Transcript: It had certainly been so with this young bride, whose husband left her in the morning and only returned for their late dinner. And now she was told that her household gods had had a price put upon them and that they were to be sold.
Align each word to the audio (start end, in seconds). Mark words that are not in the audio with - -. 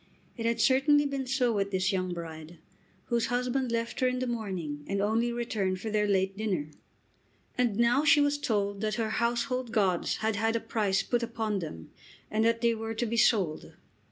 It 0.35 0.47
had 0.47 0.59
certainly 0.59 1.05
been 1.05 1.27
so 1.27 1.53
with 1.53 1.69
this 1.69 1.91
young 1.91 2.11
bride, 2.11 2.57
whose 3.05 3.27
husband 3.27 3.71
left 3.71 3.99
her 3.99 4.07
in 4.07 4.17
the 4.17 4.25
morning 4.25 4.83
and 4.87 4.99
only 4.99 5.31
returned 5.31 5.79
for 5.79 5.91
their 5.91 6.07
late 6.07 6.35
dinner. 6.35 6.71
And 7.55 7.75
now 7.77 8.03
she 8.03 8.19
was 8.19 8.39
told 8.39 8.81
that 8.81 8.95
her 8.95 9.09
household 9.11 9.71
gods 9.71 10.15
had 10.17 10.37
had 10.37 10.55
a 10.55 10.59
price 10.59 11.03
put 11.03 11.21
upon 11.21 11.59
them 11.59 11.91
and 12.31 12.43
that 12.45 12.61
they 12.61 12.73
were 12.73 12.95
to 12.95 13.05
be 13.05 13.15
sold. 13.15 13.75